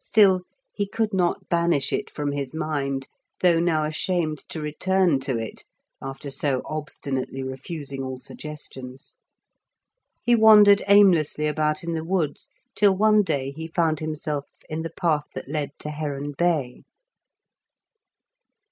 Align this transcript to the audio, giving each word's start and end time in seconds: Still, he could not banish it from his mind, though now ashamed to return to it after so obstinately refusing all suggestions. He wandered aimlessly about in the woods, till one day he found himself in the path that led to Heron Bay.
Still, 0.00 0.40
he 0.74 0.88
could 0.88 1.14
not 1.14 1.48
banish 1.48 1.92
it 1.92 2.10
from 2.10 2.32
his 2.32 2.52
mind, 2.52 3.06
though 3.42 3.60
now 3.60 3.84
ashamed 3.84 4.40
to 4.48 4.60
return 4.60 5.20
to 5.20 5.38
it 5.38 5.62
after 6.02 6.30
so 6.30 6.62
obstinately 6.64 7.44
refusing 7.44 8.02
all 8.02 8.16
suggestions. 8.16 9.18
He 10.20 10.34
wandered 10.34 10.82
aimlessly 10.88 11.46
about 11.46 11.84
in 11.84 11.92
the 11.94 12.02
woods, 12.02 12.50
till 12.74 12.96
one 12.96 13.22
day 13.22 13.52
he 13.52 13.68
found 13.68 14.00
himself 14.00 14.46
in 14.68 14.82
the 14.82 14.90
path 14.90 15.26
that 15.36 15.48
led 15.48 15.70
to 15.78 15.90
Heron 15.90 16.32
Bay. 16.32 16.82